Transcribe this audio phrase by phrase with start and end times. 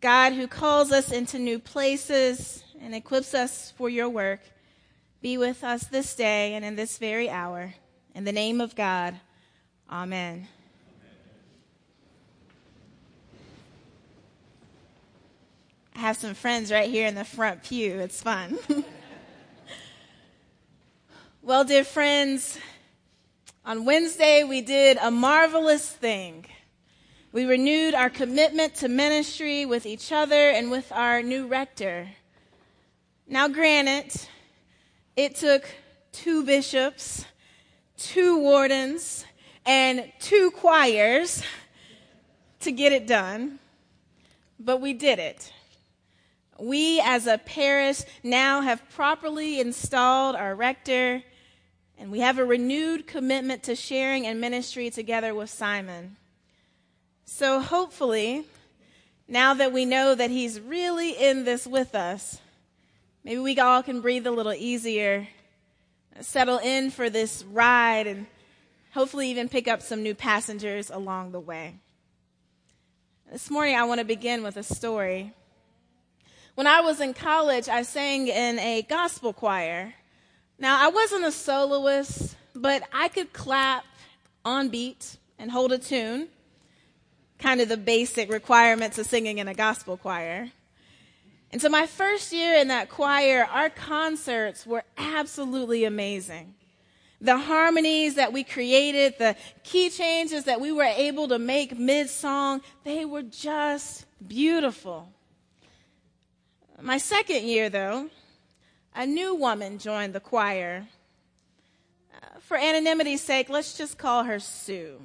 [0.00, 4.40] God who calls us into new places and equips us for your work,
[5.22, 7.74] be with us this day and in this very hour.
[8.14, 9.18] In the name of God,
[9.90, 10.48] amen.
[15.94, 17.98] I have some friends right here in the front pew.
[17.98, 18.58] It's fun.
[21.42, 22.58] well, dear friends,
[23.64, 26.44] on Wednesday we did a marvelous thing.
[27.36, 32.08] We renewed our commitment to ministry with each other and with our new rector.
[33.28, 34.10] Now, granted,
[35.16, 35.66] it took
[36.12, 37.26] two bishops,
[37.98, 39.26] two wardens,
[39.66, 41.42] and two choirs
[42.60, 43.58] to get it done,
[44.58, 45.52] but we did it.
[46.58, 51.22] We as a parish now have properly installed our rector,
[51.98, 56.16] and we have a renewed commitment to sharing and ministry together with Simon.
[57.28, 58.44] So hopefully,
[59.28, 62.40] now that we know that he's really in this with us,
[63.24, 65.26] maybe we all can breathe a little easier,
[66.20, 68.26] settle in for this ride, and
[68.94, 71.74] hopefully even pick up some new passengers along the way.
[73.30, 75.32] This morning, I want to begin with a story.
[76.54, 79.94] When I was in college, I sang in a gospel choir.
[80.60, 83.84] Now, I wasn't a soloist, but I could clap
[84.44, 86.28] on beat and hold a tune,
[87.38, 90.50] kind of the basic requirements of singing in a gospel choir.
[91.52, 96.54] And so, my first year in that choir, our concerts were absolutely amazing.
[97.20, 102.10] The harmonies that we created, the key changes that we were able to make mid
[102.10, 105.08] song, they were just beautiful.
[106.80, 108.10] My second year, though,
[108.94, 110.86] a new woman joined the choir.
[112.14, 115.00] Uh, for anonymity's sake, let's just call her Sue.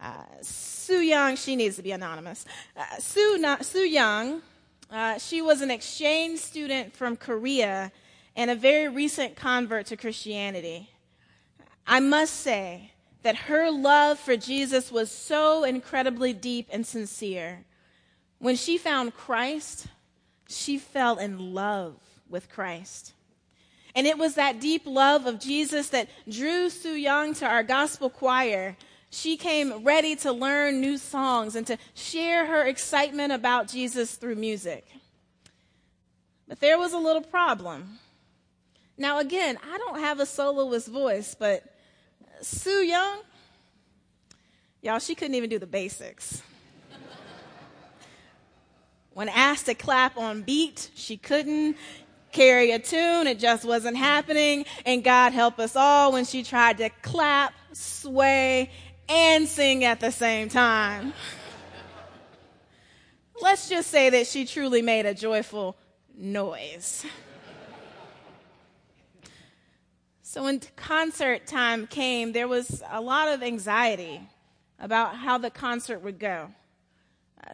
[0.00, 2.46] Uh, Sue Young, she needs to be anonymous.
[2.76, 4.42] Uh, Sue, Sue Young,
[4.90, 7.92] uh, she was an exchange student from Korea
[8.34, 10.90] and a very recent convert to Christianity.
[11.86, 17.64] I must say that her love for Jesus was so incredibly deep and sincere.
[18.38, 19.86] When she found Christ,
[20.48, 21.96] she fell in love
[22.28, 23.12] with Christ.
[23.94, 28.08] And it was that deep love of Jesus that drew Sue Young to our gospel
[28.08, 28.76] choir.
[29.10, 34.36] She came ready to learn new songs and to share her excitement about Jesus through
[34.36, 34.86] music.
[36.46, 37.98] But there was a little problem.
[38.96, 41.64] Now, again, I don't have a soloist voice, but
[42.40, 43.18] Sue Young,
[44.80, 46.42] y'all, she couldn't even do the basics.
[49.12, 51.76] When asked to clap on beat, she couldn't
[52.30, 53.26] carry a tune.
[53.26, 54.64] It just wasn't happening.
[54.86, 58.70] And God help us all when she tried to clap, sway,
[59.10, 61.12] and sing at the same time.
[63.42, 65.76] Let's just say that she truly made a joyful
[66.16, 67.04] noise.
[70.22, 74.20] So when concert time came, there was a lot of anxiety
[74.78, 76.50] about how the concert would go.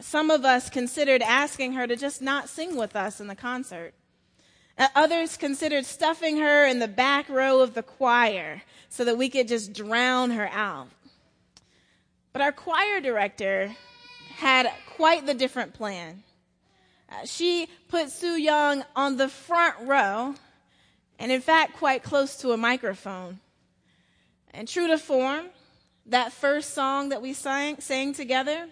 [0.00, 3.94] Some of us considered asking her to just not sing with us in the concert.
[4.77, 9.31] Uh, others considered stuffing her in the back row of the choir so that we
[9.31, 10.88] could just drown her out.
[12.37, 13.75] But our choir director
[14.35, 16.23] had quite the different plan.
[17.09, 20.35] Uh, she put Sue Young on the front row,
[21.19, 23.41] and in fact, quite close to a microphone.
[24.53, 25.47] And true to form,
[26.05, 28.67] that first song that we sang, sang together,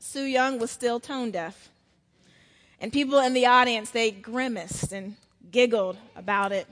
[0.00, 1.68] Sue Young was still tone deaf.
[2.80, 5.14] And people in the audience, they grimaced and
[5.52, 6.66] giggled about it.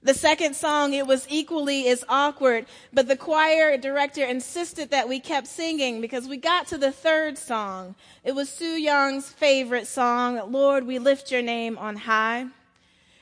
[0.00, 5.18] The second song, it was equally as awkward, but the choir director insisted that we
[5.18, 7.96] kept singing because we got to the third song.
[8.22, 12.46] It was Sue Young's favorite song, Lord, we lift your name on high.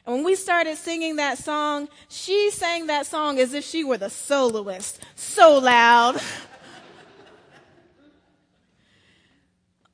[0.06, 3.98] And when we started singing that song, she sang that song as if she were
[3.98, 6.20] the soloist, so loud.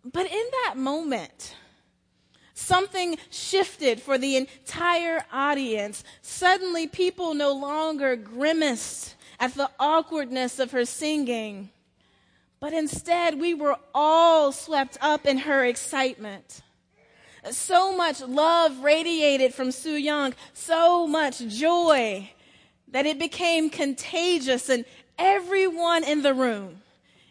[0.05, 1.55] But in that moment,
[2.63, 6.05] something shifted for the entire audience.
[6.23, 11.71] Suddenly, people no longer grimaced at the awkwardness of her singing,
[12.61, 16.63] but instead, we were all swept up in her excitement.
[17.51, 22.31] So much love radiated from Sue Young, so much joy
[22.89, 24.85] that it became contagious, and
[25.19, 26.83] everyone in the room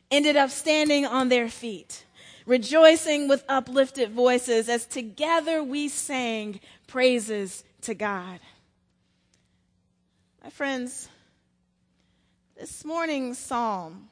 [0.10, 2.04] ended up standing on their feet
[2.46, 8.40] rejoicing with uplifted voices as together we sang praises to God.
[10.44, 11.08] My friends,
[12.58, 14.10] this morning's psalm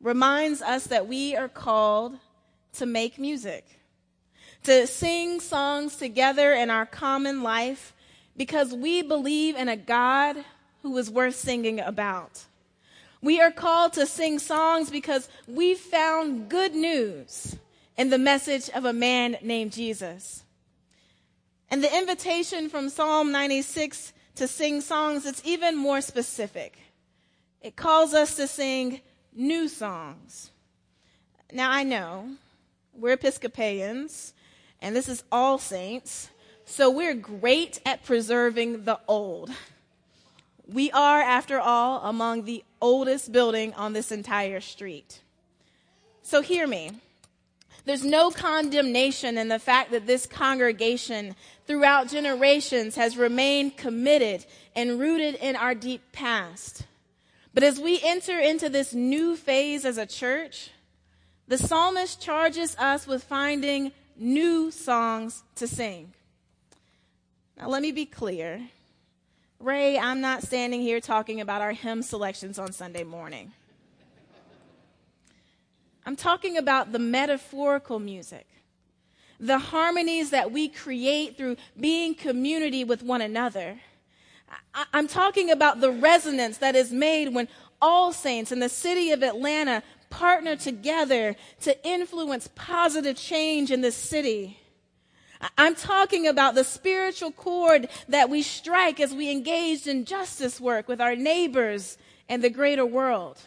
[0.00, 2.18] reminds us that we are called
[2.74, 3.66] to make music,
[4.64, 7.94] to sing songs together in our common life
[8.36, 10.36] because we believe in a God
[10.82, 12.44] who is worth singing about.
[13.24, 17.56] We are called to sing songs because we found good news
[17.96, 20.42] in the message of a man named Jesus.
[21.70, 26.76] And the invitation from Psalm 96 to sing songs, it's even more specific.
[27.62, 29.00] It calls us to sing
[29.32, 30.50] new songs.
[31.50, 32.28] Now I know
[32.92, 34.34] we're Episcopalians
[34.82, 36.28] and this is all saints,
[36.66, 39.50] so we're great at preserving the old.
[40.66, 45.20] We are, after all, among the oldest building on this entire street.
[46.22, 46.92] So hear me.
[47.84, 54.98] There's no condemnation in the fact that this congregation throughout generations has remained committed and
[54.98, 56.84] rooted in our deep past.
[57.52, 60.70] But as we enter into this new phase as a church,
[61.46, 66.14] the psalmist charges us with finding new songs to sing.
[67.58, 68.62] Now, let me be clear.
[69.60, 73.52] Ray, I'm not standing here talking about our hymn selections on Sunday morning.
[76.04, 78.46] I'm talking about the metaphorical music,
[79.40, 83.80] the harmonies that we create through being community with one another.
[84.74, 87.48] I- I'm talking about the resonance that is made when
[87.80, 93.96] all saints in the city of Atlanta partner together to influence positive change in this
[93.96, 94.58] city.
[95.58, 100.88] I'm talking about the spiritual chord that we strike as we engage in justice work
[100.88, 101.98] with our neighbors
[102.28, 103.38] and the greater world.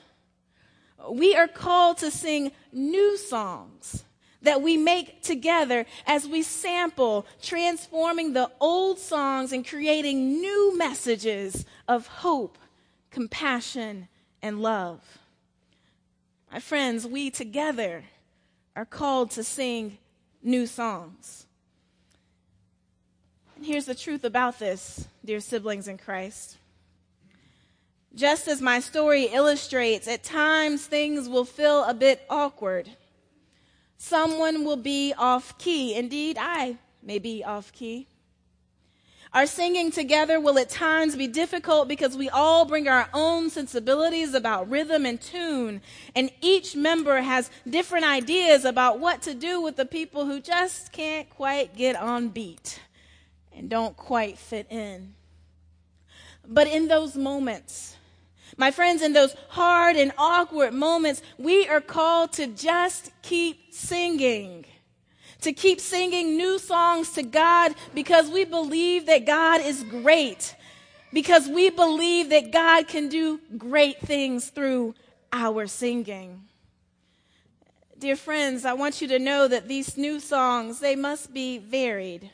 [1.10, 4.04] We are called to sing new songs
[4.42, 11.66] that we make together as we sample, transforming the old songs and creating new messages
[11.88, 12.58] of hope,
[13.12, 14.08] compassion,
[14.42, 15.02] and love.
[16.52, 18.04] My friends, we together
[18.76, 19.98] are called to sing
[20.44, 21.47] new songs.
[23.58, 26.58] And here's the truth about this, dear siblings in Christ.
[28.14, 32.88] Just as my story illustrates, at times things will feel a bit awkward.
[33.98, 35.96] Someone will be off key.
[35.96, 38.06] Indeed, I may be off key.
[39.34, 44.36] Our singing together will at times be difficult because we all bring our own sensibilities
[44.36, 45.82] about rhythm and tune,
[46.16, 50.92] and each member has different ideas about what to do with the people who just
[50.92, 52.82] can't quite get on beat
[53.58, 55.16] and don't quite fit in.
[56.48, 57.98] But in those moments,
[58.56, 64.66] my friends, in those hard and awkward moments, we are called to just keep singing.
[65.42, 70.56] To keep singing new songs to God because we believe that God is great.
[71.12, 74.96] Because we believe that God can do great things through
[75.32, 76.44] our singing.
[78.00, 82.32] Dear friends, I want you to know that these new songs, they must be varied.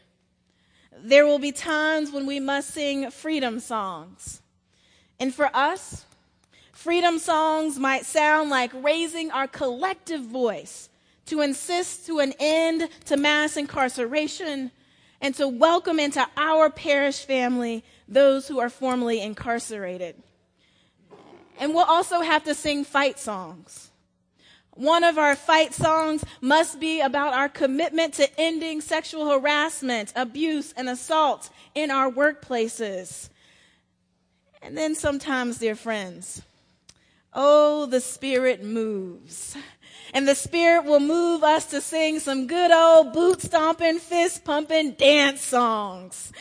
[1.02, 4.42] There will be times when we must sing freedom songs.
[5.20, 6.06] And for us,
[6.72, 10.90] freedom songs might sound like raising our collective voice
[11.28, 14.72] to insist to an end to mass incarceration
[15.22, 20.16] and to welcome into our parish family those who are formerly incarcerated.
[21.60, 23.92] And we'll also have to sing fight songs
[24.76, 30.74] one of our fight songs must be about our commitment to ending sexual harassment, abuse,
[30.76, 33.30] and assault in our workplaces.
[34.62, 36.42] And then sometimes, dear friends,
[37.34, 39.56] oh, the Spirit moves.
[40.14, 44.92] And the Spirit will move us to sing some good old boot stomping, fist pumping
[44.92, 46.32] dance songs.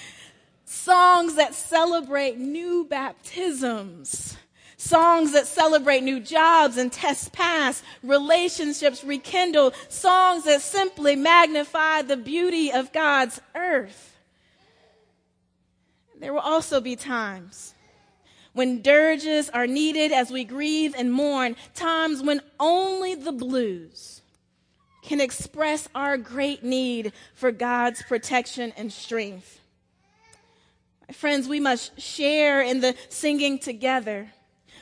[0.65, 4.37] Songs that celebrate new baptisms
[4.83, 12.17] songs that celebrate new jobs and tests passed, relationships rekindled, songs that simply magnify the
[12.17, 14.17] beauty of God's earth.
[16.19, 17.75] There will also be times
[18.55, 24.21] when dirges are needed as we grieve and mourn, times when only the blues
[25.03, 29.61] can express our great need for God's protection and strength.
[31.09, 34.33] My friends, we must share in the singing together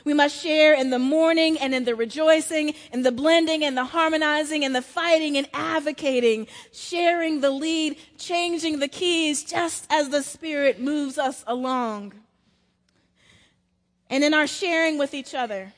[0.03, 3.85] we must share in the mourning and in the rejoicing, in the blending and the
[3.85, 10.23] harmonizing and the fighting and advocating, sharing the lead, changing the keys just as the
[10.23, 12.13] Spirit moves us along.
[14.09, 15.73] And in our sharing with each other,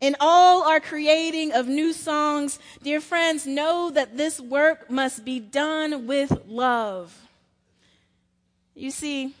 [0.00, 5.40] in all our creating of new songs, dear friends, know that this work must be
[5.40, 7.16] done with love.
[8.76, 9.34] You see,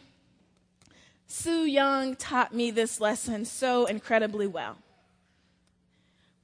[1.28, 4.78] Sue Young taught me this lesson so incredibly well.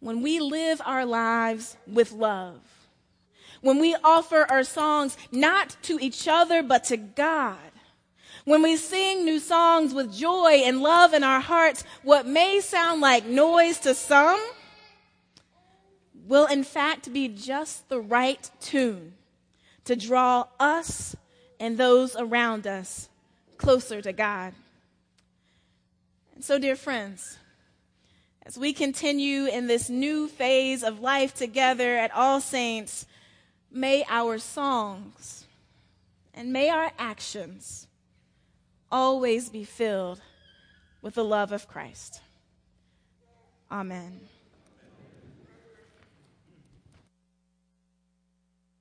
[0.00, 2.60] When we live our lives with love,
[3.62, 7.56] when we offer our songs not to each other, but to God,
[8.44, 13.00] when we sing new songs with joy and love in our hearts, what may sound
[13.00, 14.38] like noise to some
[16.26, 19.14] will in fact be just the right tune
[19.86, 21.16] to draw us
[21.58, 23.08] and those around us
[23.56, 24.52] closer to God.
[26.44, 27.38] So, dear friends,
[28.44, 33.06] as we continue in this new phase of life together at All Saints,
[33.70, 35.46] may our songs
[36.34, 37.86] and may our actions
[38.92, 40.20] always be filled
[41.00, 42.20] with the love of Christ.
[43.72, 44.20] Amen.